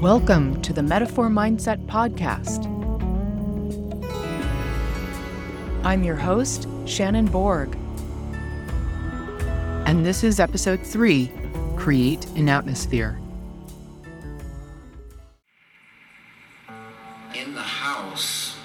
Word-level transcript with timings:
Welcome 0.00 0.62
to 0.62 0.72
the 0.72 0.82
Metaphor 0.82 1.28
Mindset 1.28 1.84
Podcast. 1.84 2.64
I'm 5.84 6.02
your 6.02 6.16
host, 6.16 6.66
Shannon 6.86 7.26
Borg. 7.26 7.76
And 9.84 10.06
this 10.06 10.24
is 10.24 10.40
episode 10.40 10.80
three 10.80 11.30
Create 11.76 12.24
an 12.28 12.48
Atmosphere. 12.48 13.20
in 17.34 17.54
the 17.54 17.60
house, 17.60 18.56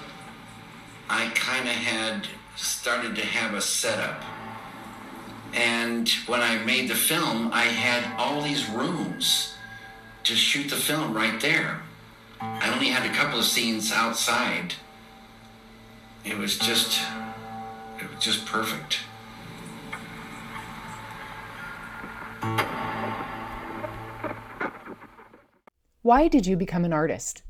I 1.10 1.28
kind 1.34 1.68
of 1.68 1.74
had 1.74 2.28
started 2.56 3.14
to 3.14 3.26
have 3.26 3.52
a 3.52 3.60
setup. 3.60 4.22
And 5.52 6.08
when 6.26 6.40
I 6.40 6.64
made 6.64 6.88
the 6.88 6.94
film, 6.94 7.50
I 7.52 7.64
had 7.64 8.18
all 8.18 8.40
these 8.40 8.70
rooms 8.70 9.55
to 10.26 10.34
shoot 10.34 10.68
the 10.68 10.76
film 10.76 11.14
right 11.14 11.40
there. 11.40 11.82
I 12.40 12.72
only 12.74 12.88
had 12.88 13.08
a 13.08 13.14
couple 13.14 13.38
of 13.38 13.44
scenes 13.44 13.92
outside. 13.92 14.74
It 16.24 16.36
was 16.36 16.58
just, 16.58 17.00
it 18.00 18.10
was 18.10 18.18
just 18.18 18.44
perfect. 18.44 18.98
Why 26.02 26.26
did 26.26 26.44
you 26.44 26.56
become 26.56 26.84
an 26.84 26.92
artist? 26.92 27.44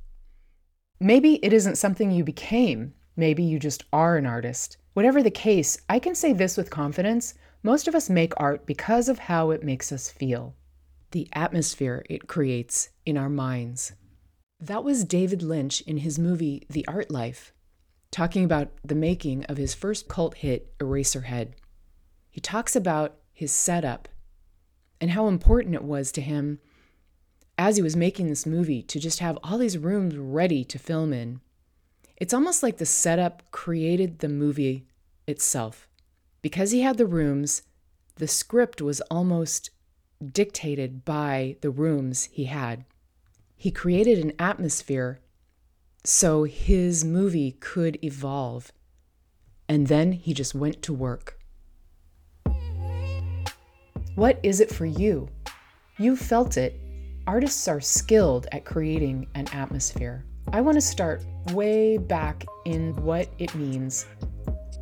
Maybe 1.01 1.37
it 1.37 1.55
isn't 1.55 1.77
something 1.77 2.11
you 2.11 2.25
became. 2.25 2.93
Maybe 3.17 3.43
you 3.43 3.59
just 3.59 3.85
are 3.91 4.19
an 4.19 4.27
artist. 4.27 4.77
Whatever 4.93 5.23
the 5.23 5.31
case, 5.31 5.79
I 5.89 5.99
can 5.99 6.15
say 6.15 6.35
this 6.35 6.59
with 6.59 6.69
confidence 6.69 7.33
most 7.63 7.89
of 7.89 7.95
us 7.95 8.11
make 8.11 8.35
art 8.37 8.67
because 8.67 9.09
of 9.09 9.19
how 9.19 9.51
it 9.51 9.65
makes 9.65 9.91
us 9.93 10.11
feel, 10.11 10.55
the 11.11 11.29
atmosphere 11.33 12.05
it 12.09 12.27
creates 12.27 12.91
in 13.05 13.17
our 13.17 13.29
minds. 13.29 13.93
That 14.59 14.85
was 14.85 15.05
David 15.05 15.43
Lynch 15.43 15.81
in 15.83 15.99
his 15.99 16.19
movie 16.19 16.67
The 16.71 16.87
Art 16.89 17.11
Life, 17.11 17.53
talking 18.11 18.45
about 18.45 18.71
the 18.85 18.95
making 18.95 19.45
of 19.45 19.57
his 19.57 19.75
first 19.75 20.09
cult 20.09 20.37
hit, 20.37 20.77
Eraserhead. 20.79 21.53
He 22.31 22.41
talks 22.41 22.75
about 22.75 23.17
his 23.33 23.53
setup 23.53 24.09
and 25.01 25.11
how 25.11 25.29
important 25.29 25.75
it 25.75 25.85
was 25.85 26.11
to 26.13 26.21
him 26.21 26.59
as 27.59 27.77
he 27.77 27.83
was 27.83 27.97
making 27.97 28.29
this 28.29 28.47
movie 28.47 28.83
to 28.83 29.01
just 29.01 29.21
have 29.21 29.39
all 29.43 29.59
these 29.59 29.79
rooms 29.79 30.17
ready 30.17 30.65
to 30.65 30.79
film 30.79 31.13
in. 31.13 31.41
It's 32.17 32.35
almost 32.35 32.63
like 32.63 32.79
the 32.79 32.87
setup 32.87 33.43
created 33.51 34.19
the 34.19 34.29
movie 34.29 34.87
itself. 35.27 35.89
Because 36.43 36.71
he 36.71 36.81
had 36.81 36.97
the 36.97 37.07
rooms, 37.07 37.63
the 38.17 38.29
script 38.29 38.81
was 38.81 39.01
almost 39.03 39.71
dictated 40.25 41.05
by 41.05 41.57
the 41.61 41.71
rooms 41.71 42.29
he 42.33 42.45
had. 42.45 42.85
He 43.57 43.71
created 43.71 44.19
an 44.19 44.33
atmosphere 44.39 45.21
so 46.05 46.45
his 46.45 47.05
movie 47.05 47.53
could 47.53 47.99
evolve. 48.05 48.73
And 49.69 49.89
then 49.89 50.13
he 50.13 50.33
just 50.33 50.55
went 50.55 50.83
to 50.83 50.93
work. 50.93 51.39
What 54.15 54.39
is 54.43 54.61
it 54.61 54.71
for 54.71 54.87
you? 54.87 55.29
You 55.99 56.17
felt 56.17 56.57
it 56.57 56.81
artists 57.27 57.67
are 57.67 57.81
skilled 57.81 58.47
at 58.53 58.65
creating 58.65 59.27
an 59.35 59.49
atmosphere. 59.53 60.25
I 60.53 60.61
want 60.61 60.77
to 60.77 60.81
start 60.81 61.25
way 61.53 61.99
back 61.99 62.45
in 62.65 62.95
what 63.03 63.29
it 63.39 63.55
means 63.55 64.07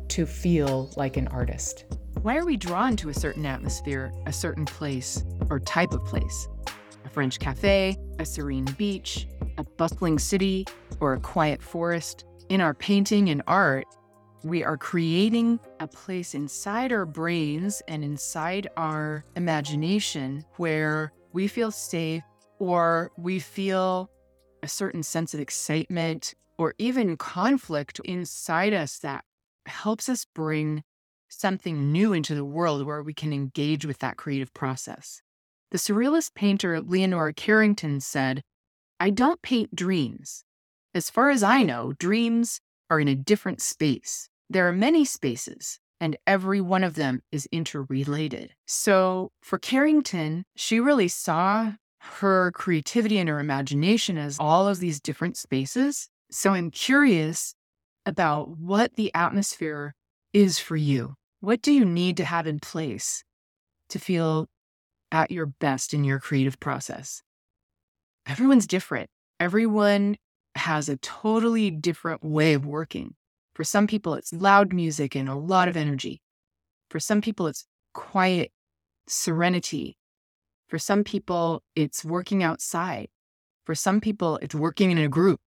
to 0.09 0.25
feel 0.25 0.91
like 0.95 1.17
an 1.17 1.27
artist. 1.29 1.85
Why 2.25 2.37
are 2.37 2.45
we 2.45 2.57
drawn 2.57 2.95
to 2.95 3.09
a 3.09 3.13
certain 3.13 3.45
atmosphere, 3.45 4.11
a 4.25 4.33
certain 4.33 4.65
place, 4.65 5.23
or 5.51 5.59
type 5.59 5.91
of 5.91 6.03
place? 6.05 6.47
A 7.05 7.09
French 7.09 7.37
cafe, 7.37 7.97
a 8.17 8.25
serene 8.25 8.65
beach, 8.79 9.27
a 9.59 9.63
bustling 9.63 10.17
city, 10.17 10.65
or 10.99 11.13
a 11.13 11.19
quiet 11.19 11.61
forest? 11.61 12.25
In 12.49 12.61
our 12.61 12.73
painting 12.73 13.29
and 13.29 13.43
art, 13.45 13.85
we 14.43 14.63
are 14.63 14.75
creating 14.75 15.59
a 15.79 15.85
place 15.85 16.33
inside 16.33 16.91
our 16.91 17.05
brains 17.05 17.83
and 17.87 18.03
inside 18.03 18.69
our 18.75 19.23
imagination 19.35 20.43
where 20.55 21.13
we 21.31 21.47
feel 21.47 21.69
safe 21.69 22.23
or 22.57 23.11
we 23.19 23.37
feel 23.37 24.09
a 24.63 24.67
certain 24.67 25.03
sense 25.03 25.35
of 25.35 25.39
excitement 25.39 26.33
or 26.57 26.73
even 26.79 27.17
conflict 27.17 27.99
inside 28.03 28.73
us 28.73 28.97
that 28.97 29.23
helps 29.67 30.09
us 30.09 30.25
bring 30.33 30.83
something 31.29 31.91
new 31.91 32.13
into 32.13 32.35
the 32.35 32.45
world 32.45 32.85
where 32.85 33.03
we 33.03 33.13
can 33.13 33.33
engage 33.33 33.85
with 33.85 33.99
that 33.99 34.17
creative 34.17 34.53
process. 34.53 35.21
The 35.71 35.77
surrealist 35.77 36.35
painter 36.35 36.79
Leonora 36.81 37.33
Carrington 37.33 37.99
said, 37.99 38.41
I 38.99 39.09
don't 39.09 39.41
paint 39.41 39.75
dreams. 39.75 40.43
As 40.93 41.09
far 41.09 41.29
as 41.29 41.43
I 41.43 41.63
know, 41.63 41.93
dreams 41.99 42.61
are 42.89 42.99
in 42.99 43.07
a 43.07 43.15
different 43.15 43.61
space. 43.61 44.29
There 44.49 44.67
are 44.67 44.73
many 44.73 45.03
spaces, 45.03 45.79
and 45.99 46.15
every 46.25 46.61
one 46.61 46.83
of 46.83 46.95
them 46.95 47.21
is 47.31 47.47
interrelated. 47.51 48.53
So 48.67 49.31
for 49.41 49.57
Carrington, 49.57 50.45
she 50.55 50.79
really 50.79 51.07
saw 51.07 51.73
her 51.99 52.51
creativity 52.51 53.17
and 53.17 53.27
her 53.27 53.39
imagination 53.39 54.17
as 54.17 54.37
all 54.39 54.67
of 54.67 54.79
these 54.79 55.01
different 55.01 55.35
spaces. 55.35 56.07
So 56.29 56.53
I'm 56.53 56.71
curious 56.71 57.55
about 58.05 58.57
what 58.57 58.95
the 58.95 59.13
atmosphere 59.15 59.93
is 60.35 60.59
for 60.59 60.75
you. 60.75 61.15
What 61.39 61.61
do 61.61 61.71
you 61.71 61.85
need 61.85 62.17
to 62.17 62.25
have 62.25 62.45
in 62.45 62.59
place 62.59 63.23
to 63.89 63.99
feel 63.99 64.47
at 65.11 65.31
your 65.31 65.45
best 65.45 65.93
in 65.93 66.03
your 66.03 66.19
creative 66.19 66.59
process? 66.59 67.23
Everyone's 68.27 68.67
different. 68.67 69.09
Everyone 69.39 70.17
has 70.55 70.89
a 70.89 70.97
totally 70.97 71.71
different 71.71 72.23
way 72.23 72.53
of 72.53 72.65
working. 72.65 73.15
For 73.55 73.63
some 73.63 73.87
people, 73.87 74.13
it's 74.15 74.33
loud 74.33 74.73
music 74.73 75.15
and 75.15 75.29
a 75.29 75.35
lot 75.35 75.67
of 75.67 75.77
energy. 75.77 76.21
For 76.89 76.99
some 76.99 77.21
people, 77.21 77.47
it's 77.47 77.65
quiet 77.93 78.51
serenity 79.07 79.97
for 80.67 80.79
some 80.79 81.03
people, 81.03 81.61
it's 81.75 82.03
working 82.03 82.43
outside. 82.43 83.07
For 83.65 83.75
some 83.75 84.01
people, 84.01 84.39
it's 84.41 84.55
working 84.55 84.91
in 84.91 84.97
a 84.97 85.07
group. 85.07 85.39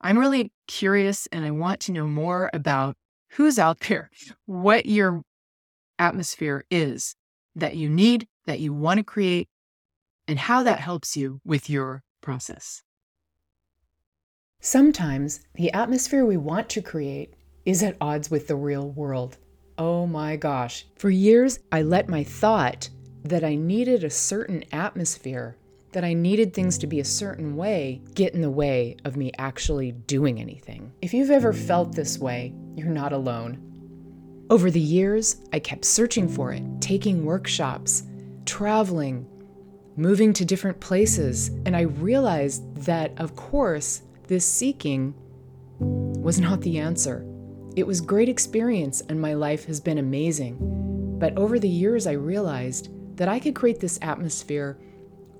I'm 0.00 0.18
really 0.18 0.52
curious 0.68 1.26
and 1.32 1.44
I 1.44 1.50
want 1.50 1.80
to 1.80 1.92
know 1.92 2.06
more 2.06 2.50
about 2.52 2.96
who's 3.34 3.58
out 3.58 3.80
there, 3.80 4.10
what 4.46 4.86
your 4.86 5.22
atmosphere 5.98 6.64
is 6.70 7.14
that 7.54 7.76
you 7.76 7.88
need, 7.88 8.26
that 8.46 8.60
you 8.60 8.72
want 8.72 8.98
to 8.98 9.04
create, 9.04 9.48
and 10.26 10.38
how 10.38 10.62
that 10.62 10.80
helps 10.80 11.16
you 11.16 11.40
with 11.44 11.68
your 11.68 12.02
process. 12.20 12.82
Sometimes 14.60 15.40
the 15.54 15.72
atmosphere 15.72 16.24
we 16.24 16.36
want 16.36 16.68
to 16.70 16.80
create 16.80 17.34
is 17.64 17.82
at 17.82 17.96
odds 18.00 18.30
with 18.30 18.48
the 18.48 18.56
real 18.56 18.90
world. 18.90 19.36
Oh 19.76 20.06
my 20.06 20.36
gosh. 20.36 20.86
For 20.96 21.10
years, 21.10 21.58
I 21.70 21.82
let 21.82 22.08
my 22.08 22.24
thought 22.24 22.88
that 23.24 23.44
I 23.44 23.56
needed 23.56 24.04
a 24.04 24.10
certain 24.10 24.64
atmosphere, 24.72 25.56
that 25.94 26.04
I 26.04 26.12
needed 26.12 26.52
things 26.52 26.76
to 26.78 26.86
be 26.86 27.00
a 27.00 27.04
certain 27.04 27.56
way, 27.56 28.02
get 28.14 28.34
in 28.34 28.42
the 28.42 28.50
way 28.50 28.96
of 29.04 29.16
me 29.16 29.32
actually 29.38 29.92
doing 29.92 30.40
anything. 30.40 30.92
If 31.00 31.14
you've 31.14 31.30
ever 31.30 31.52
felt 31.52 31.94
this 31.94 32.18
way, 32.18 32.52
you're 32.76 32.88
not 32.88 33.12
alone. 33.12 33.58
Over 34.50 34.70
the 34.70 34.80
years, 34.80 35.36
I 35.52 35.60
kept 35.60 35.84
searching 35.84 36.28
for 36.28 36.52
it, 36.52 36.62
taking 36.80 37.24
workshops, 37.24 38.02
traveling, 38.44 39.26
moving 39.96 40.32
to 40.34 40.44
different 40.44 40.80
places, 40.80 41.48
and 41.64 41.76
I 41.76 41.82
realized 41.82 42.76
that, 42.84 43.12
of 43.16 43.36
course, 43.36 44.02
this 44.26 44.44
seeking 44.44 45.14
was 45.78 46.40
not 46.40 46.60
the 46.60 46.78
answer. 46.78 47.24
It 47.76 47.86
was 47.86 48.00
great 48.00 48.28
experience 48.28 49.00
and 49.08 49.20
my 49.20 49.34
life 49.34 49.64
has 49.66 49.80
been 49.80 49.98
amazing. 49.98 50.58
But 51.18 51.36
over 51.36 51.58
the 51.58 51.68
years 51.68 52.06
I 52.06 52.12
realized 52.12 52.88
that 53.16 53.28
I 53.28 53.38
could 53.38 53.54
create 53.54 53.80
this 53.80 53.98
atmosphere 54.02 54.78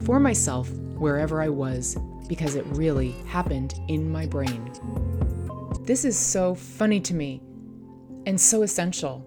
for 0.03 0.19
myself 0.19 0.71
wherever 0.99 1.41
I 1.41 1.49
was 1.49 1.97
because 2.29 2.55
it 2.55 2.65
really 2.69 3.13
happened 3.27 3.75
in 3.89 4.11
my 4.11 4.27
brain. 4.27 4.73
This 5.83 6.05
is 6.05 6.19
so 6.19 6.55
funny 6.55 7.01
to 7.01 7.15
me 7.15 7.43
and 8.27 8.41
so 8.41 8.63
essential. 8.63 9.25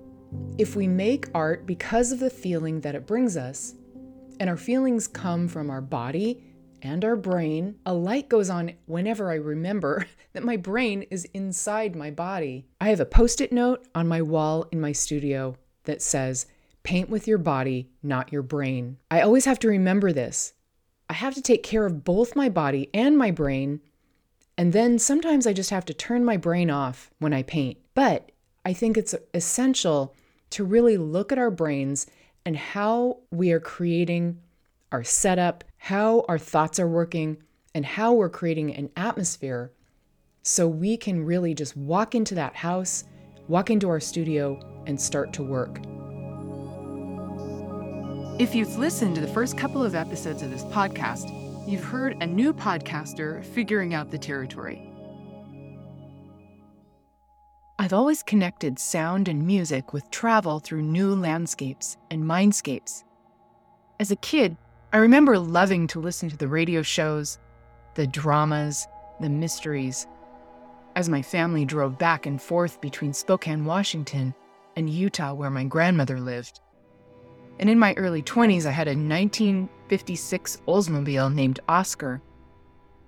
If 0.58 0.76
we 0.76 0.88
make 0.88 1.30
art 1.34 1.66
because 1.66 2.12
of 2.12 2.20
the 2.20 2.30
feeling 2.30 2.82
that 2.82 2.96
it 2.96 3.06
brings 3.06 3.38
us, 3.38 3.76
and 4.40 4.50
our 4.50 4.58
feelings 4.58 5.08
come 5.08 5.48
from 5.48 5.70
our 5.70 5.82
body 5.82 6.44
and 6.82 7.04
our 7.04 7.16
brain, 7.16 7.76
a 7.86 7.94
light 7.94 8.30
goes 8.30 8.50
on 8.50 8.74
whenever 8.86 9.32
I 9.32 9.36
remember 9.36 10.06
that 10.34 10.44
my 10.44 10.58
brain 10.58 11.04
is 11.10 11.26
inside 11.34 11.96
my 11.96 12.12
body. 12.12 12.68
I 12.80 12.90
have 12.90 13.00
a 13.00 13.06
post 13.06 13.42
it 13.42 13.52
note 13.52 13.88
on 13.96 14.08
my 14.08 14.22
wall 14.22 14.68
in 14.72 14.80
my 14.80 14.92
studio 14.92 15.58
that 15.86 16.02
says, 16.02 16.46
Paint 16.84 17.10
with 17.10 17.28
your 17.28 17.40
body, 17.40 17.90
not 18.02 18.32
your 18.32 18.44
brain. 18.44 18.98
I 19.12 19.22
always 19.22 19.46
have 19.46 19.60
to 19.60 19.68
remember 19.68 20.14
this. 20.14 20.54
I 21.10 21.14
have 21.14 21.36
to 21.36 21.42
take 21.42 21.64
care 21.64 21.86
of 21.86 22.04
both 22.04 22.36
my 22.36 22.50
body 22.50 22.90
and 22.94 23.18
my 23.18 23.32
brain. 23.32 23.82
And 24.58 24.74
then 24.74 25.00
sometimes 25.00 25.48
I 25.48 25.54
just 25.54 25.70
have 25.70 25.86
to 25.86 25.94
turn 25.94 26.26
my 26.26 26.38
brain 26.38 26.70
off 26.70 27.12
when 27.20 27.34
I 27.34 27.44
paint. 27.44 27.78
But 27.94 28.32
I 28.66 28.74
think 28.74 28.98
it's 28.98 29.16
essential 29.34 30.16
to 30.52 30.64
really 30.64 30.98
look 30.98 31.32
at 31.32 31.38
our 31.38 31.52
brains 31.52 32.08
and 32.46 32.58
how 32.58 33.20
we 33.32 33.52
are 33.52 33.60
creating 33.60 34.40
our 34.92 35.04
setup, 35.04 35.64
how 35.78 36.26
our 36.28 36.38
thoughts 36.38 36.80
are 36.80 36.88
working, 36.88 37.38
and 37.76 37.86
how 37.86 38.14
we're 38.14 38.30
creating 38.30 38.74
an 38.74 38.90
atmosphere 38.96 39.74
so 40.42 40.68
we 40.68 40.98
can 40.98 41.26
really 41.26 41.54
just 41.54 41.76
walk 41.76 42.16
into 42.16 42.36
that 42.36 42.56
house, 42.56 43.04
walk 43.48 43.70
into 43.70 43.90
our 43.90 44.00
studio, 44.00 44.60
and 44.86 45.00
start 45.00 45.34
to 45.34 45.44
work. 45.44 45.80
If 48.40 48.54
you've 48.54 48.78
listened 48.78 49.16
to 49.16 49.22
the 49.22 49.28
first 49.28 49.58
couple 49.58 49.84
of 49.84 49.96
episodes 49.96 50.44
of 50.44 50.52
this 50.52 50.64
podcast, 50.66 51.28
you've 51.68 51.84
heard 51.84 52.16
a 52.22 52.28
new 52.28 52.54
podcaster 52.54 53.44
figuring 53.44 53.96
out 53.96 54.12
the 54.12 54.20
territory. 54.20 54.94
I've 57.80 57.94
always 57.94 58.22
connected 58.22 58.78
sound 58.78 59.28
and 59.28 59.48
music 59.48 59.92
with 59.92 60.12
travel 60.12 60.60
through 60.60 60.84
new 60.84 61.16
landscapes 61.16 61.98
and 62.12 62.24
mindscapes. 62.24 63.04
As 64.00 64.12
a 64.12 64.16
kid, 64.18 64.56
I 64.94 64.98
remember 64.98 65.40
loving 65.40 65.88
to 65.88 66.00
listen 66.00 66.30
to 66.30 66.38
the 66.38 66.48
radio 66.48 66.84
shows, 66.84 67.40
the 67.96 68.06
dramas, 68.06 68.88
the 69.20 69.30
mysteries, 69.30 70.06
as 70.96 71.10
my 71.10 71.24
family 71.24 71.66
drove 71.66 71.98
back 71.98 72.28
and 72.28 72.40
forth 72.40 72.82
between 72.82 73.14
Spokane, 73.14 73.66
Washington, 73.66 74.36
and 74.76 74.88
Utah, 74.88 75.34
where 75.34 75.50
my 75.50 75.64
grandmother 75.64 76.20
lived. 76.20 76.62
And 77.60 77.70
in 77.70 77.80
my 77.80 77.94
early 77.96 78.22
20s, 78.22 78.66
I 78.66 78.72
had 78.72 78.88
a 78.88 78.92
1956 78.92 80.62
Oldsmobile 80.68 81.34
named 81.34 81.60
Oscar, 81.68 82.22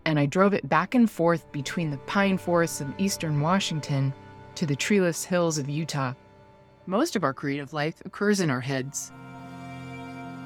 and 0.05 0.19
I 0.19 0.25
drove 0.25 0.53
it 0.53 0.67
back 0.67 0.95
and 0.95 1.09
forth 1.09 1.51
between 1.51 1.91
the 1.91 1.97
pine 1.99 2.37
forests 2.37 2.81
of 2.81 2.93
eastern 2.97 3.41
Washington 3.41 4.13
to 4.55 4.65
the 4.65 4.75
treeless 4.75 5.23
hills 5.23 5.59
of 5.59 5.69
Utah. 5.69 6.13
Most 6.87 7.15
of 7.15 7.23
our 7.23 7.33
creative 7.33 7.73
life 7.73 8.01
occurs 8.05 8.39
in 8.39 8.49
our 8.49 8.61
heads. 8.61 9.11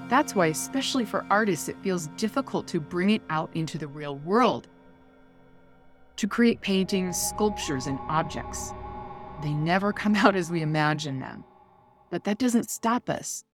That's 0.10 0.36
why, 0.36 0.48
especially 0.48 1.06
for 1.06 1.26
artists, 1.30 1.70
it 1.70 1.82
feels 1.82 2.08
difficult 2.18 2.68
to 2.68 2.82
bring 2.82 3.12
it 3.12 3.22
out 3.30 3.50
into 3.54 3.78
the 3.78 3.88
real 3.88 4.18
world. 4.18 4.68
To 6.18 6.28
create 6.28 6.60
paintings, 6.60 7.18
sculptures, 7.18 7.88
and 7.88 7.98
objects. 8.10 8.74
They 9.42 9.54
never 9.54 9.94
come 9.94 10.16
out 10.18 10.36
as 10.36 10.52
we 10.52 10.62
imagine 10.62 11.20
them. 11.20 11.46
But 12.10 12.26
that 12.26 12.38
doesn't 12.38 12.70
stop 12.70 13.10
us 13.10 13.46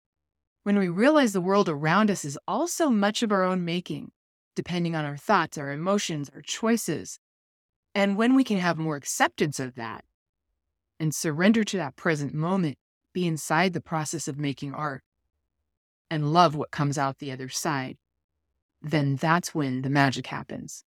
when 0.64 0.78
we 0.78 0.90
realize 0.90 1.34
the 1.34 1.42
world 1.42 1.70
around 1.70 2.12
us 2.12 2.26
is 2.26 2.38
also 2.48 2.90
much 2.90 3.24
of 3.24 3.32
our 3.32 3.44
own 3.44 3.64
making, 3.66 4.12
depending 4.56 4.96
on 4.96 5.06
our 5.06 5.18
thoughts, 5.18 5.58
our 5.58 5.72
emotions, 5.72 6.30
our 6.34 6.42
choices, 6.42 7.20
and 7.96 8.18
when 8.18 8.36
we 8.36 8.44
can 8.44 8.58
have 8.58 8.78
more 8.78 8.96
acceptance 8.96 9.60
of 9.60 9.76
that 9.76 10.06
and 11.00 11.14
surrender 11.16 11.64
to 11.64 11.78
that 11.78 11.96
present 11.96 12.34
moment, 12.34 12.78
be 13.14 13.26
inside 13.26 13.74
the 13.74 13.82
process 13.82 14.28
of 14.28 14.38
making 14.38 14.74
art, 14.74 15.02
and 16.12 16.34
love 16.34 16.56
what 16.56 16.72
comes 16.72 16.98
out 16.98 17.20
the 17.20 17.32
other 17.32 17.50
side, 17.50 17.98
then 18.82 19.16
that's 19.16 19.56
when 19.56 19.82
the 19.82 19.90
magic 19.90 20.28
happens. 20.28 20.84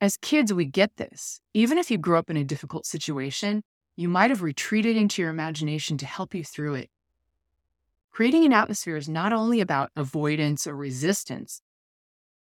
As 0.00 0.16
kids, 0.16 0.52
we 0.52 0.66
get 0.66 0.96
this. 0.96 1.40
Even 1.54 1.78
if 1.78 1.90
you 1.90 1.96
grew 1.96 2.18
up 2.18 2.28
in 2.28 2.36
a 2.36 2.44
difficult 2.44 2.84
situation, 2.84 3.62
you 3.96 4.08
might 4.08 4.30
have 4.30 4.42
retreated 4.42 4.96
into 4.96 5.22
your 5.22 5.30
imagination 5.30 5.96
to 5.98 6.06
help 6.06 6.34
you 6.34 6.44
through 6.44 6.74
it 6.74 6.90
creating 8.16 8.46
an 8.46 8.52
atmosphere 8.54 8.96
is 8.96 9.10
not 9.10 9.30
only 9.30 9.60
about 9.60 9.90
avoidance 9.94 10.66
or 10.66 10.74
resistance 10.74 11.60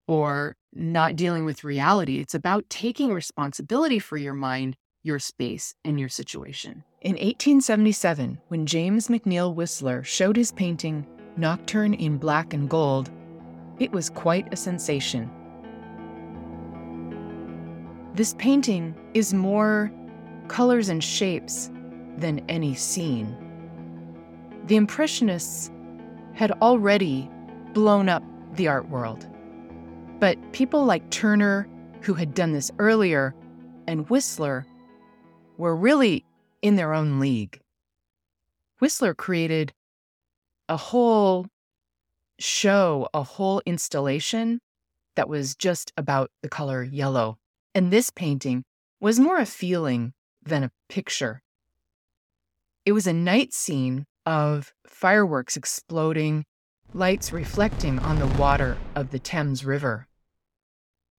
or 0.08 0.56
not 0.72 1.14
dealing 1.14 1.44
with 1.44 1.66
reality, 1.66 2.20
it's 2.20 2.34
about 2.34 2.64
taking 2.70 3.12
responsibility 3.12 4.00
for 4.00 4.16
your 4.16 4.34
mind, 4.34 4.78
your 5.04 5.20
space, 5.20 5.76
and 5.84 6.00
your 6.00 6.08
situation. 6.08 6.86
In 7.02 7.16
1877, 7.16 8.40
when 8.48 8.66
James 8.66 9.10
McNeill 9.10 9.54
Whistler 9.54 10.06
showed 10.06 10.38
his 10.38 10.54
painting 10.54 11.06
Nocturne 11.36 11.96
in 11.96 12.18
Black 12.18 12.54
and 12.54 12.70
Gold, 12.70 13.12
it 13.78 13.92
was 13.92 14.10
quite 14.10 14.48
a 14.54 14.56
sensation. 14.56 15.30
This 18.14 18.36
painting 18.36 18.96
is 19.14 19.34
more 19.34 19.92
colors 20.48 20.88
and 20.88 21.04
shapes 21.04 21.70
than 22.18 22.40
any 22.48 22.74
scene 22.74 23.36
the 24.68 24.76
Impressionists 24.76 25.72
had 26.34 26.52
already 26.62 27.30
blown 27.74 28.10
up 28.10 28.24
the 28.54 28.68
art 28.68 28.90
world. 28.90 29.26
But 30.20 30.38
people 30.52 30.84
like 30.84 31.10
Turner, 31.10 31.68
who 32.02 32.14
had 32.14 32.34
done 32.34 32.52
this 32.52 32.70
earlier, 32.80 33.34
and 33.88 34.10
Whistler 34.10 34.66
were 35.58 35.76
really 35.76 36.26
in 36.62 36.76
their 36.76 36.94
own 36.94 37.20
league. 37.20 37.62
Whistler 38.80 39.14
created 39.14 39.74
a 40.68 40.78
whole 40.78 41.48
show, 42.38 43.08
a 43.14 43.24
whole 43.24 43.62
installation 43.66 44.60
that 45.16 45.30
was 45.30 45.56
just 45.56 45.94
about 45.98 46.30
the 46.42 46.50
color 46.50 46.84
yellow. 46.84 47.38
And 47.74 47.92
this 47.92 48.10
painting 48.10 48.64
was 49.00 49.20
more 49.20 49.38
a 49.38 49.46
feeling 49.46 50.14
than 50.44 50.64
a 50.64 50.72
picture. 50.90 51.42
It 52.86 52.92
was 52.92 53.08
a 53.08 53.14
night 53.14 53.54
scene 53.54 54.06
of 54.28 54.74
fireworks 54.86 55.56
exploding, 55.56 56.44
lights 56.94 57.32
reflecting 57.32 57.98
on 58.00 58.20
the 58.20 58.28
water 58.38 58.78
of 58.94 59.12
the 59.12 59.20
Thames 59.20 59.64
River. 59.64 60.06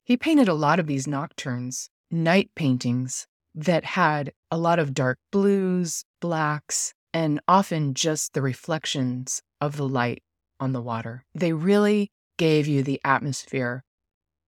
He 0.04 0.18
painted 0.18 0.46
a 0.46 0.54
lot 0.54 0.78
of 0.78 0.86
these 0.86 1.08
nocturnes, 1.08 1.88
night 2.10 2.50
paintings 2.54 3.26
that 3.54 3.84
had 3.84 4.32
a 4.50 4.58
lot 4.58 4.78
of 4.78 4.92
dark 4.92 5.18
blues, 5.32 6.04
blacks, 6.20 6.92
and 7.14 7.40
often 7.48 7.94
just 7.94 8.34
the 8.34 8.42
reflections 8.42 9.40
of 9.58 9.78
the 9.78 9.88
light 9.88 10.22
on 10.60 10.72
the 10.72 10.82
water. 10.82 11.24
They 11.34 11.54
really 11.54 12.10
gave 12.36 12.66
you 12.66 12.82
the 12.82 13.00
atmosphere 13.04 13.84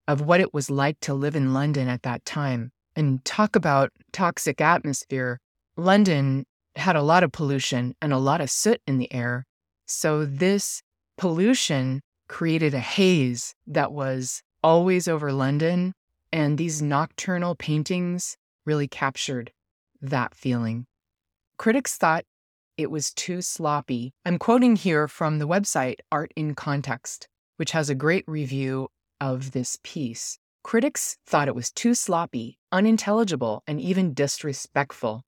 of 0.06 0.20
what 0.20 0.40
it 0.40 0.52
was 0.52 0.70
like 0.70 1.00
to 1.00 1.14
live 1.14 1.34
in 1.34 1.54
London 1.54 1.88
at 1.88 2.02
that 2.02 2.26
time. 2.26 2.72
And 2.94 3.24
talk 3.24 3.56
about 3.56 3.90
toxic 4.12 4.60
atmosphere. 4.60 5.38
London 5.76 6.44
had 6.76 6.96
a 6.96 7.02
lot 7.02 7.22
of 7.22 7.32
pollution 7.32 7.94
and 8.00 8.12
a 8.12 8.18
lot 8.18 8.40
of 8.40 8.50
soot 8.50 8.80
in 8.86 8.98
the 8.98 9.12
air. 9.12 9.46
So 9.86 10.24
this 10.24 10.82
pollution 11.18 12.00
created 12.28 12.74
a 12.74 12.78
haze 12.78 13.54
that 13.66 13.92
was 13.92 14.42
always 14.62 15.08
over 15.08 15.32
London. 15.32 15.92
And 16.32 16.58
these 16.58 16.80
nocturnal 16.80 17.56
paintings 17.56 18.36
really 18.64 18.86
captured 18.86 19.50
that 20.00 20.34
feeling. 20.34 20.86
Critics 21.58 21.96
thought 21.96 22.24
it 22.76 22.90
was 22.90 23.12
too 23.12 23.42
sloppy. 23.42 24.14
I'm 24.24 24.38
quoting 24.38 24.76
here 24.76 25.08
from 25.08 25.38
the 25.38 25.48
website 25.48 25.96
Art 26.10 26.32
in 26.36 26.54
Context, 26.54 27.28
which 27.56 27.72
has 27.72 27.90
a 27.90 27.94
great 27.94 28.24
review 28.26 28.88
of 29.20 29.50
this 29.52 29.78
piece. 29.82 30.38
Critics 30.62 31.18
thought 31.26 31.48
it 31.48 31.54
was 31.54 31.70
too 31.70 31.94
sloppy, 31.94 32.58
unintelligible, 32.70 33.62
and 33.66 33.80
even 33.80 34.14
disrespectful. 34.14 35.22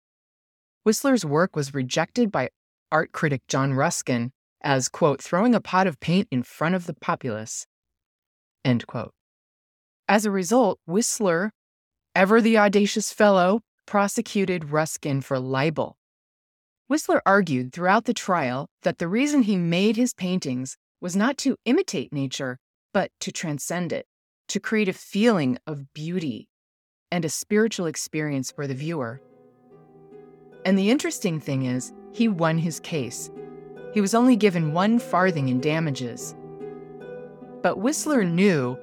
Whistler's 0.88 1.23
work 1.23 1.54
was 1.54 1.75
rejected 1.75 2.33
by 2.33 2.49
art 2.90 3.12
critic 3.12 3.42
John 3.47 3.75
Ruskin 3.75 4.33
as, 4.62 4.88
quote, 4.88 5.21
throwing 5.21 5.54
a 5.54 5.61
pot 5.61 5.87
of 5.87 6.00
paint 6.00 6.28
in 6.30 6.42
front 6.42 6.75
of 6.75 6.87
the 6.87 6.95
populace, 6.95 7.66
end 8.64 8.87
quote. 8.87 9.12
As 10.09 10.25
a 10.25 10.30
result, 10.30 10.80
Whistler, 10.87 11.52
ever 12.14 12.40
the 12.40 12.57
audacious 12.57 13.12
fellow, 13.12 13.61
prosecuted 13.85 14.71
Ruskin 14.71 15.21
for 15.21 15.38
libel. 15.38 15.99
Whistler 16.87 17.21
argued 17.26 17.75
throughout 17.75 18.07
the 18.07 18.14
trial 18.14 18.71
that 18.80 18.97
the 18.97 19.09
reason 19.09 19.42
he 19.42 19.57
made 19.57 19.97
his 19.97 20.14
paintings 20.14 20.78
was 21.02 21.14
not 21.14 21.37
to 21.37 21.59
imitate 21.66 22.14
nature, 22.14 22.57
but 22.95 23.11
to 23.21 23.30
transcend 23.30 23.92
it, 23.92 24.07
to 24.49 24.59
create 24.59 24.88
a 24.88 24.95
feeling 24.95 25.59
of 25.66 25.92
beauty 25.92 26.49
and 27.12 27.26
a 27.26 27.28
spiritual 27.28 27.85
experience 27.85 28.50
for 28.50 28.66
the 28.66 28.73
viewer. 28.73 29.21
And 30.64 30.78
the 30.78 30.90
interesting 30.90 31.40
thing 31.40 31.64
is, 31.64 31.92
he 32.12 32.28
won 32.28 32.58
his 32.58 32.80
case. 32.80 33.30
He 33.94 34.00
was 34.00 34.14
only 34.14 34.36
given 34.36 34.72
one 34.72 34.98
farthing 34.98 35.48
in 35.48 35.60
damages. 35.60 36.34
But 37.62 37.78
Whistler 37.78 38.24
knew 38.24 38.78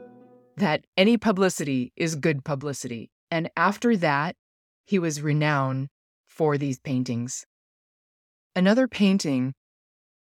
that 0.58 0.86
any 0.98 1.18
publicity 1.18 1.92
is 1.96 2.16
good 2.16 2.44
publicity. 2.44 3.12
And 3.30 3.50
after 3.58 3.98
that, 3.98 4.36
he 4.86 5.00
was 5.00 5.22
renowned 5.22 5.90
for 6.28 6.58
these 6.58 6.80
paintings. 6.80 7.46
Another 8.56 8.88
painting 8.88 9.54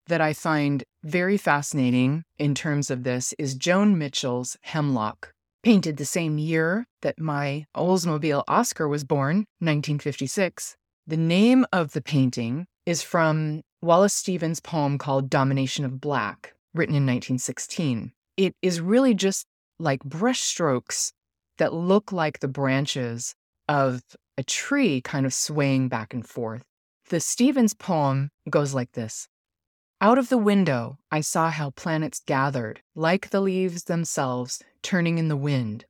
that 0.06 0.20
I 0.20 0.32
find 0.32 0.84
very 1.02 1.36
fascinating 1.36 2.24
in 2.38 2.54
terms 2.54 2.90
of 2.90 3.04
this 3.04 3.34
is 3.38 3.54
Joan 3.54 3.96
Mitchell's 3.96 4.56
Hemlock, 4.62 5.32
painted 5.62 5.96
the 5.96 6.04
same 6.04 6.38
year 6.38 6.86
that 7.02 7.18
my 7.18 7.66
Oldsmobile 7.76 8.44
Oscar 8.48 8.88
was 8.88 9.04
born, 9.04 9.46
1956. 9.60 10.76
The 11.06 11.16
name 11.18 11.66
of 11.70 11.92
the 11.92 12.00
painting 12.00 12.66
is 12.86 13.02
from 13.02 13.60
Wallace 13.82 14.14
Stevens' 14.14 14.60
poem 14.60 14.96
called 14.96 15.28
Domination 15.28 15.84
of 15.84 16.00
Black, 16.00 16.54
written 16.72 16.94
in 16.94 17.02
1916. 17.02 18.12
It 18.38 18.54
is 18.62 18.80
really 18.80 19.12
just 19.12 19.46
like 19.78 20.00
brushstrokes 20.00 21.12
that 21.58 21.74
look 21.74 22.10
like 22.10 22.40
the 22.40 22.48
branches 22.48 23.34
of 23.68 24.00
a 24.38 24.42
tree 24.42 25.02
kind 25.02 25.26
of 25.26 25.34
swaying 25.34 25.88
back 25.88 26.14
and 26.14 26.26
forth. 26.26 26.62
The 27.10 27.20
Stevens 27.20 27.74
poem 27.74 28.30
goes 28.48 28.72
like 28.72 28.92
this 28.92 29.28
Out 30.00 30.16
of 30.16 30.30
the 30.30 30.38
window, 30.38 30.96
I 31.10 31.20
saw 31.20 31.50
how 31.50 31.70
planets 31.72 32.22
gathered, 32.24 32.80
like 32.94 33.28
the 33.28 33.42
leaves 33.42 33.84
themselves, 33.84 34.62
turning 34.82 35.18
in 35.18 35.28
the 35.28 35.36
wind. 35.36 35.84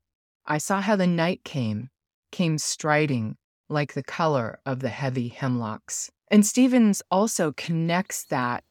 I 0.44 0.58
saw 0.58 0.80
how 0.80 0.96
the 0.96 1.06
night 1.06 1.44
came, 1.44 1.90
came 2.32 2.58
striding, 2.58 3.36
like 3.68 3.94
the 3.94 4.02
color 4.02 4.58
of 4.66 4.80
the 4.80 4.88
heavy 4.88 5.28
hemlocks. 5.28 6.10
And 6.28 6.46
Stevens 6.46 7.02
also 7.10 7.52
connects 7.52 8.24
that 8.24 8.64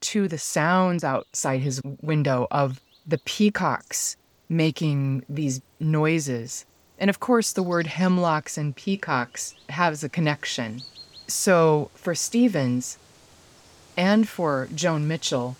to 0.00 0.28
the 0.28 0.38
sounds 0.38 1.04
outside 1.04 1.60
his 1.60 1.80
window 2.02 2.46
of 2.50 2.80
the 3.06 3.18
peacocks 3.18 4.16
making 4.48 5.24
these 5.28 5.60
noises. 5.80 6.64
And 6.98 7.10
of 7.10 7.20
course, 7.20 7.52
the 7.52 7.62
word 7.62 7.86
hemlocks 7.86 8.56
and 8.56 8.74
peacocks 8.74 9.54
has 9.68 10.02
a 10.02 10.08
connection. 10.08 10.82
So 11.26 11.90
for 11.94 12.14
Stevens 12.14 12.98
and 13.96 14.28
for 14.28 14.68
Joan 14.74 15.08
Mitchell, 15.08 15.56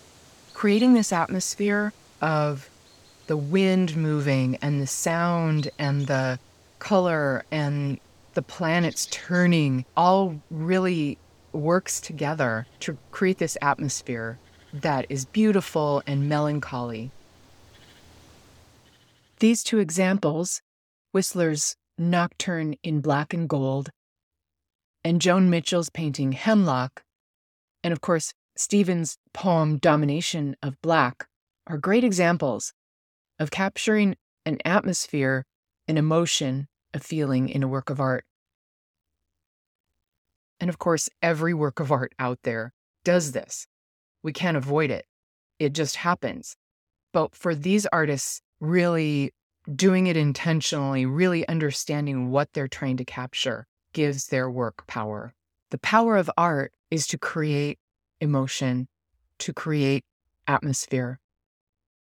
creating 0.53 0.93
this 0.93 1.11
atmosphere 1.11 1.93
of 2.21 2.69
the 3.27 3.37
wind 3.37 3.95
moving 3.95 4.57
and 4.61 4.81
the 4.81 4.87
sound 4.87 5.69
and 5.77 6.07
the 6.07 6.39
color 6.79 7.43
and 7.51 7.99
the 8.37 8.43
planets 8.43 9.07
turning 9.09 9.83
all 9.97 10.39
really 10.51 11.17
works 11.53 11.99
together 11.99 12.67
to 12.79 12.95
create 13.09 13.39
this 13.39 13.57
atmosphere 13.63 14.37
that 14.71 15.07
is 15.09 15.25
beautiful 15.25 16.03
and 16.05 16.29
melancholy. 16.29 17.09
These 19.39 19.63
two 19.63 19.79
examples, 19.79 20.61
Whistler's 21.13 21.75
Nocturne 21.97 22.75
in 22.83 23.01
Black 23.01 23.33
and 23.33 23.49
Gold 23.49 23.89
and 25.03 25.19
Joan 25.19 25.49
Mitchell's 25.49 25.89
painting 25.89 26.33
Hemlock, 26.33 27.01
and 27.83 27.91
of 27.91 28.01
course, 28.01 28.35
Stevens' 28.55 29.17
poem 29.33 29.79
Domination 29.79 30.55
of 30.61 30.79
Black, 30.83 31.25
are 31.65 31.79
great 31.79 32.03
examples 32.03 32.71
of 33.39 33.49
capturing 33.49 34.15
an 34.45 34.59
atmosphere, 34.63 35.43
an 35.87 35.97
emotion, 35.97 36.67
a 36.97 36.99
feeling 36.99 37.47
in 37.47 37.63
a 37.63 37.67
work 37.67 37.89
of 37.89 38.01
art. 38.01 38.25
And 40.59 40.69
of 40.69 40.79
course, 40.79 41.09
every 41.21 41.53
work 41.53 41.79
of 41.79 41.91
art 41.91 42.13
out 42.19 42.39
there 42.43 42.73
does 43.05 43.31
this. 43.31 43.67
We 44.23 44.33
can't 44.33 44.57
avoid 44.57 44.91
it, 44.91 45.05
it 45.59 45.73
just 45.73 45.95
happens. 45.97 46.55
But 47.13 47.35
for 47.35 47.55
these 47.55 47.85
artists, 47.87 48.41
really 48.59 49.33
doing 49.73 50.07
it 50.07 50.17
intentionally, 50.17 51.05
really 51.05 51.47
understanding 51.47 52.31
what 52.31 52.51
they're 52.53 52.67
trying 52.67 52.97
to 52.97 53.05
capture, 53.05 53.67
gives 53.93 54.27
their 54.27 54.49
work 54.49 54.87
power. 54.87 55.33
The 55.71 55.77
power 55.77 56.17
of 56.17 56.31
art 56.37 56.73
is 56.89 57.07
to 57.07 57.17
create 57.17 57.77
emotion, 58.19 58.87
to 59.39 59.53
create 59.53 60.03
atmosphere. 60.47 61.19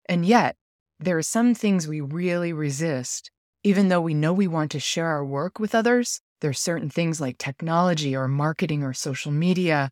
And 0.07 0.25
yet, 0.25 0.55
there 0.99 1.17
are 1.17 1.23
some 1.23 1.53
things 1.53 1.87
we 1.87 1.99
really 2.01 2.53
resist 2.53 3.31
even 3.65 3.87
though 3.87 3.99
we 3.99 4.13
know 4.13 4.31
we 4.31 4.47
want 4.47 4.69
to 4.69 4.79
share 4.79 5.07
our 5.07 5.25
work 5.25 5.57
with 5.57 5.73
others, 5.73 6.21
there 6.39 6.51
are 6.51 6.53
certain 6.53 6.87
things 6.87 7.19
like 7.19 7.39
technology 7.39 8.15
or 8.15 8.27
marketing 8.27 8.83
or 8.83 8.93
social 8.93 9.31
media. 9.31 9.89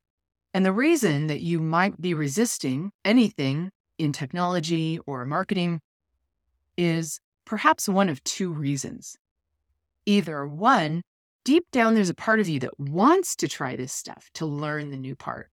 And 0.54 0.64
the 0.64 0.72
reason 0.72 1.26
that 1.26 1.42
you 1.42 1.60
might 1.60 2.00
be 2.00 2.14
resisting 2.14 2.92
anything 3.04 3.72
in 3.98 4.12
technology 4.12 5.00
or 5.08 5.26
marketing 5.26 5.80
is 6.78 7.20
perhaps 7.46 7.90
one 7.90 8.10
of 8.10 8.24
two 8.24 8.54
reasons. 8.54 9.18
Either 10.06 10.46
one, 10.46 11.02
deep 11.44 11.66
down, 11.72 11.96
there's 11.96 12.12
a 12.12 12.14
part 12.14 12.40
of 12.40 12.48
you 12.48 12.60
that 12.60 12.80
wants 12.80 13.36
to 13.38 13.48
try 13.48 13.76
this 13.76 13.92
stuff 13.92 14.30
to 14.36 14.46
learn 14.46 14.92
the 14.92 14.98
new 14.98 15.16
part. 15.16 15.50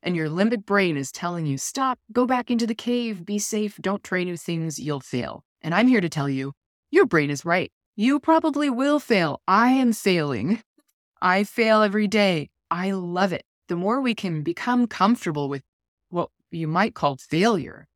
And 0.00 0.14
your 0.14 0.28
limbic 0.28 0.64
brain 0.64 0.96
is 0.96 1.10
telling 1.10 1.44
you, 1.44 1.58
stop, 1.58 1.98
go 2.12 2.24
back 2.24 2.52
into 2.52 2.68
the 2.68 2.74
cave, 2.76 3.26
be 3.26 3.40
safe, 3.40 3.78
don't 3.82 4.04
try 4.04 4.22
new 4.22 4.36
things, 4.36 4.78
you'll 4.78 5.00
fail. 5.00 5.42
And 5.60 5.74
I'm 5.74 5.88
here 5.88 6.00
to 6.00 6.08
tell 6.08 6.28
you, 6.28 6.52
your 6.90 7.06
brain 7.06 7.30
is 7.30 7.44
right. 7.44 7.70
You 7.96 8.20
probably 8.20 8.70
will 8.70 9.00
fail. 9.00 9.42
I 9.46 9.70
am 9.70 9.92
failing. 9.92 10.62
I 11.20 11.44
fail 11.44 11.82
every 11.82 12.06
day. 12.06 12.50
I 12.70 12.92
love 12.92 13.32
it. 13.32 13.44
The 13.68 13.76
more 13.76 14.00
we 14.00 14.14
can 14.14 14.42
become 14.42 14.86
comfortable 14.86 15.48
with 15.48 15.62
what 16.10 16.30
you 16.50 16.68
might 16.68 16.94
call 16.94 17.16
failure, 17.16 17.86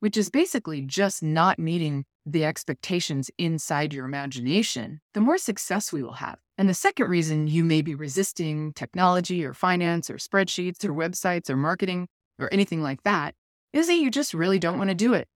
which 0.00 0.16
is 0.16 0.28
basically 0.28 0.82
just 0.82 1.22
not 1.22 1.58
meeting 1.58 2.04
the 2.26 2.44
expectations 2.44 3.30
inside 3.38 3.92
your 3.94 4.04
imagination, 4.04 5.00
the 5.14 5.20
more 5.20 5.38
success 5.38 5.92
we 5.92 6.02
will 6.02 6.14
have. 6.14 6.38
And 6.58 6.68
the 6.68 6.74
second 6.74 7.08
reason 7.08 7.48
you 7.48 7.64
may 7.64 7.82
be 7.82 7.94
resisting 7.94 8.72
technology 8.74 9.44
or 9.44 9.54
finance 9.54 10.10
or 10.10 10.16
spreadsheets 10.16 10.84
or 10.84 10.92
websites 10.92 11.48
or 11.48 11.56
marketing 11.56 12.08
or 12.38 12.52
anything 12.52 12.82
like 12.82 13.02
that 13.04 13.34
is 13.72 13.86
that 13.86 13.94
you 13.94 14.10
just 14.10 14.34
really 14.34 14.58
don't 14.58 14.78
want 14.78 14.90
to 14.90 14.94
do 14.94 15.14
it. 15.14 15.28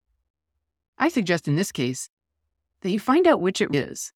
I 0.97 1.09
suggest 1.09 1.47
in 1.47 1.55
this 1.55 1.71
case, 1.71 2.09
that 2.85 2.91
you 2.91 2.99
find 2.99 3.25
out 3.25 3.41
which 3.41 3.61
it 3.61 3.73
is. 3.73 4.13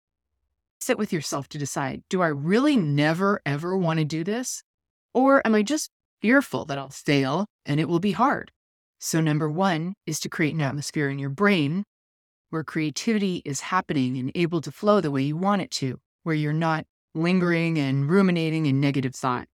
Sit 0.80 1.00
with 1.00 1.12
yourself 1.12 1.50
to 1.50 1.58
decide 1.58 2.04
do 2.08 2.22
I 2.22 2.28
really 2.28 2.78
never, 2.78 3.42
ever 3.44 3.76
want 3.76 3.98
to 3.98 4.06
do 4.06 4.24
this? 4.24 4.62
Or 5.12 5.42
am 5.44 5.56
I 5.56 5.64
just 5.64 5.90
fearful 6.22 6.66
that 6.66 6.78
I'll 6.78 6.92
fail 6.92 7.48
and 7.66 7.80
it 7.80 7.90
will 7.90 8.00
be 8.00 8.12
hard? 8.12 8.52
So, 9.00 9.22
number 9.22 9.50
one 9.50 9.96
is 10.06 10.20
to 10.20 10.30
create 10.30 10.54
an 10.54 10.62
atmosphere 10.62 11.10
in 11.10 11.18
your 11.18 11.32
brain 11.32 11.84
where 12.52 12.64
creativity 12.64 13.42
is 13.44 13.60
happening 13.62 14.18
and 14.18 14.32
able 14.36 14.62
to 14.62 14.72
flow 14.72 15.02
the 15.02 15.10
way 15.10 15.24
you 15.24 15.36
want 15.36 15.64
it 15.64 15.72
to, 15.72 16.00
where 16.22 16.36
you're 16.36 16.54
not 16.54 16.86
lingering 17.16 17.80
and 17.80 18.08
ruminating 18.08 18.68
in 18.68 18.80
negative 18.80 19.16
thought. 19.16 19.48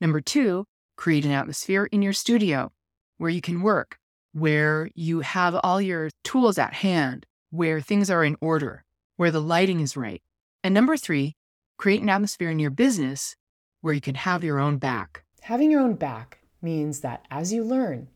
Number 0.00 0.22
two, 0.22 0.64
create 0.96 1.26
an 1.26 1.32
atmosphere 1.32 1.84
in 1.92 2.00
your 2.00 2.14
studio 2.14 2.72
where 3.18 3.30
you 3.30 3.42
can 3.42 3.60
work, 3.60 3.98
where 4.32 4.88
you 4.94 5.20
have 5.20 5.54
all 5.62 5.82
your 5.82 6.08
tools 6.22 6.56
at 6.56 6.72
hand, 6.72 7.26
where 7.54 7.80
things 7.80 8.10
are 8.10 8.24
in 8.24 8.36
order, 8.40 8.84
where 9.16 9.30
the 9.30 9.40
lighting 9.40 9.78
is 9.78 9.96
right. 9.96 10.20
And 10.64 10.74
number 10.74 10.96
three, 10.96 11.36
create 11.78 12.02
an 12.02 12.08
atmosphere 12.08 12.50
in 12.50 12.58
your 12.58 12.70
business 12.70 13.36
where 13.80 13.94
you 13.94 14.00
can 14.00 14.16
have 14.16 14.42
your 14.42 14.58
own 14.58 14.78
back. 14.78 15.22
Having 15.42 15.70
your 15.70 15.80
own 15.80 15.94
back 15.94 16.40
means 16.60 17.00
that 17.00 17.24
as 17.30 17.52
you 17.52 17.62
learn, 17.62 18.08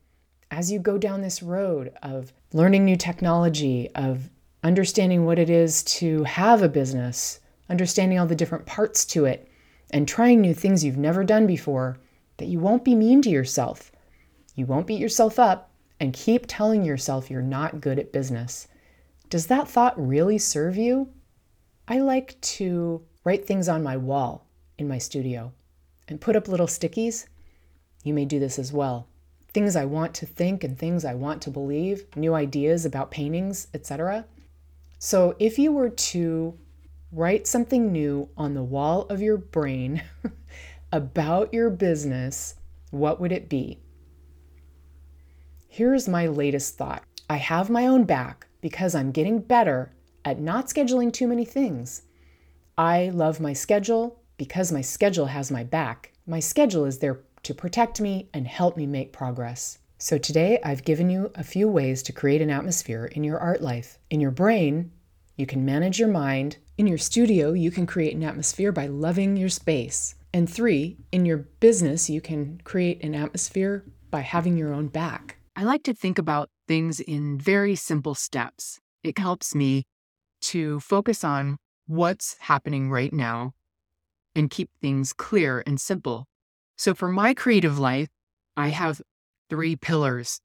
as 0.51 0.71
you 0.71 0.79
go 0.79 0.97
down 0.97 1.21
this 1.21 1.41
road 1.41 1.93
of 2.03 2.33
learning 2.51 2.83
new 2.83 2.97
technology, 2.97 3.89
of 3.95 4.29
understanding 4.61 5.25
what 5.25 5.39
it 5.39 5.49
is 5.49 5.83
to 5.83 6.23
have 6.25 6.61
a 6.61 6.67
business, 6.67 7.39
understanding 7.69 8.19
all 8.19 8.25
the 8.27 8.35
different 8.35 8.65
parts 8.65 9.05
to 9.05 9.23
it, 9.23 9.49
and 9.91 10.05
trying 10.05 10.41
new 10.41 10.53
things 10.53 10.83
you've 10.83 10.97
never 10.97 11.23
done 11.23 11.47
before, 11.47 11.97
that 12.37 12.47
you 12.47 12.59
won't 12.59 12.83
be 12.83 12.93
mean 12.93 13.21
to 13.21 13.29
yourself. 13.29 13.91
You 14.55 14.65
won't 14.65 14.87
beat 14.87 14.99
yourself 14.99 15.39
up 15.39 15.71
and 15.97 16.11
keep 16.11 16.43
telling 16.45 16.83
yourself 16.83 17.31
you're 17.31 17.41
not 17.41 17.79
good 17.79 17.99
at 17.99 18.11
business. 18.11 18.67
Does 19.29 19.45
that 19.45 19.67
thought 19.67 19.93
really 19.95 20.39
serve 20.39 20.75
you? 20.75 21.09
I 21.87 21.99
like 21.99 22.41
to 22.41 23.03
write 23.23 23.45
things 23.45 23.69
on 23.69 23.83
my 23.83 23.95
wall 23.95 24.47
in 24.79 24.87
my 24.87 24.97
studio 24.97 25.53
and 26.07 26.19
put 26.19 26.35
up 26.35 26.47
little 26.47 26.65
stickies. 26.65 27.27
You 28.03 28.15
may 28.15 28.25
do 28.25 28.39
this 28.39 28.57
as 28.57 28.73
well. 28.73 29.07
Things 29.53 29.75
I 29.75 29.85
want 29.85 30.15
to 30.15 30.25
think 30.25 30.63
and 30.63 30.77
things 30.77 31.05
I 31.05 31.13
want 31.13 31.43
to 31.43 31.51
believe, 31.51 32.05
new 32.15 32.33
ideas 32.33 32.85
about 32.85 33.11
paintings, 33.11 33.67
etc. 33.71 34.25
So 34.97 35.35
if 35.37 35.59
you 35.59 35.71
were 35.71 35.89
to 35.89 36.57
write 37.11 37.45
something 37.45 37.91
new 37.91 38.29
on 38.35 38.55
the 38.55 38.63
wall 38.63 39.03
of 39.09 39.21
your 39.21 39.37
brain 39.37 40.01
about 40.91 41.53
your 41.53 41.69
business, 41.69 42.55
what 42.89 43.21
would 43.21 43.31
it 43.31 43.47
be? 43.47 43.79
Here's 45.67 46.07
my 46.07 46.25
latest 46.25 46.77
thought 46.77 47.03
I 47.29 47.37
have 47.37 47.69
my 47.69 47.85
own 47.85 48.05
back 48.05 48.47
because 48.61 48.95
I'm 48.95 49.11
getting 49.11 49.39
better 49.39 49.93
at 50.25 50.39
not 50.39 50.67
scheduling 50.67 51.11
too 51.11 51.27
many 51.27 51.45
things. 51.45 52.03
I 52.77 53.09
love 53.09 53.39
my 53.39 53.53
schedule 53.53 54.21
because 54.37 54.71
my 54.71 54.81
schedule 54.81 55.27
has 55.27 55.51
my 55.51 55.63
back. 55.63 56.13
My 56.25 56.39
schedule 56.39 56.85
is 56.85 56.99
there 56.99 57.19
to 57.43 57.53
protect 57.53 57.99
me 57.99 58.29
and 58.33 58.47
help 58.47 58.77
me 58.77 58.85
make 58.85 59.13
progress. 59.13 59.79
So 59.97 60.17
today 60.17 60.59
I've 60.63 60.85
given 60.85 61.09
you 61.09 61.31
a 61.35 61.43
few 61.43 61.67
ways 61.67 62.01
to 62.03 62.13
create 62.13 62.41
an 62.41 62.49
atmosphere 62.49 63.05
in 63.05 63.23
your 63.23 63.37
art 63.37 63.61
life. 63.61 63.99
In 64.09 64.21
your 64.21 64.31
brain, 64.31 64.91
you 65.35 65.45
can 65.45 65.65
manage 65.65 65.99
your 65.99 66.09
mind. 66.09 66.57
In 66.77 66.87
your 66.87 66.97
studio, 66.97 67.53
you 67.53 67.71
can 67.71 67.85
create 67.85 68.15
an 68.15 68.23
atmosphere 68.23 68.71
by 68.71 68.87
loving 68.87 69.35
your 69.35 69.49
space. 69.49 70.15
And 70.33 70.49
three, 70.49 70.97
in 71.11 71.25
your 71.25 71.37
business, 71.59 72.09
you 72.09 72.21
can 72.21 72.61
create 72.63 73.03
an 73.03 73.15
atmosphere 73.15 73.83
by 74.11 74.21
having 74.21 74.55
your 74.55 74.73
own 74.73 74.87
back. 74.87 75.37
I 75.55 75.63
like 75.63 75.83
to 75.83 75.93
think 75.93 76.17
about 76.17 76.49
things 76.69 76.99
in 76.99 77.35
very 77.39 77.75
simple 77.75 78.13
steps. 78.13 78.79
It 79.03 79.17
helps 79.17 79.55
me 79.55 79.85
to 80.41 80.79
focus 80.79 81.23
on 81.23 81.57
what's 81.87 82.37
happening 82.41 82.91
right 82.91 83.11
now 83.11 83.53
and 84.35 84.51
keep 84.51 84.69
things 84.79 85.11
clear 85.11 85.63
and 85.65 85.81
simple. 85.81 86.27
So, 86.77 86.93
for 86.93 87.09
my 87.09 87.33
creative 87.33 87.79
life, 87.79 88.09
I 88.55 88.67
have 88.67 89.01
three 89.49 89.75
pillars. 89.75 90.41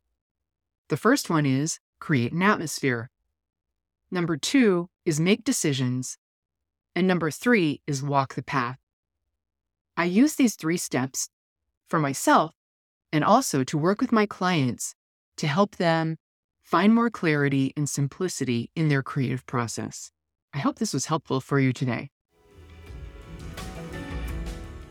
The 0.88 0.97
first 0.97 1.28
one 1.28 1.45
is 1.45 1.78
create 2.00 2.33
an 2.33 2.43
atmosphere. 2.43 3.11
Number 4.11 4.38
two 4.38 4.88
is 5.04 5.21
make 5.21 5.45
decisions. 5.45 6.16
And 6.97 7.07
number 7.07 7.31
three 7.31 7.83
is 7.87 8.02
walk 8.02 8.35
the 8.35 8.43
path. 8.43 8.78
I 9.95 10.04
use 10.04 10.37
these 10.37 10.57
three 10.57 10.78
steps 10.78 11.28
for 11.87 11.99
myself 11.99 12.54
and 13.12 13.23
also 13.23 13.62
to 13.64 13.76
work 13.76 14.00
with 14.00 14.11
my 14.11 14.25
clients 14.25 14.95
to 15.36 15.46
help 15.46 15.76
them 15.76 16.16
find 16.62 16.94
more 16.94 17.10
clarity 17.10 17.72
and 17.76 17.88
simplicity 17.88 18.70
in 18.74 18.88
their 18.88 19.02
creative 19.02 19.44
process. 19.46 20.10
I 20.54 20.58
hope 20.58 20.78
this 20.78 20.94
was 20.94 21.06
helpful 21.06 21.40
for 21.40 21.60
you 21.60 21.72
today. 21.72 22.10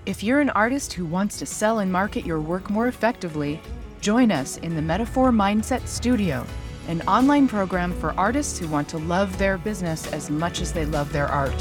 If 0.06 0.22
you're 0.22 0.42
an 0.42 0.50
artist 0.50 0.94
who 0.94 1.06
wants 1.06 1.40
to 1.40 1.46
sell 1.46 1.80
and 1.80 1.92
market 1.92 2.26
your 2.26 2.42
work 2.42 2.70
more 2.70 2.88
effectively, 2.88 3.62
join 4.02 4.32
us 4.32 4.58
in 4.58 4.76
the 4.76 4.82
Metaphor 4.82 5.32
Mindset 5.32 5.88
Studio, 5.88 6.46
an 6.90 7.02
online 7.04 7.48
program 7.48 7.94
for 7.94 8.12
artists 8.20 8.60
who 8.60 8.68
want 8.68 8.90
to 8.90 8.98
love 8.98 9.38
their 9.38 9.58
business 9.58 10.06
as 10.12 10.30
much 10.30 10.60
as 10.60 10.74
they 10.74 10.86
love 10.86 11.12
their 11.14 11.28
art. 11.28 11.56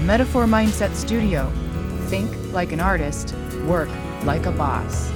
Metaphor 0.00 0.44
Mindset 0.44 0.94
Studio. 0.94 1.50
Think 2.12 2.52
like 2.52 2.72
an 2.72 2.80
artist, 2.80 3.34
work 3.64 3.88
like 4.26 4.44
a 4.44 4.52
boss. 4.52 5.10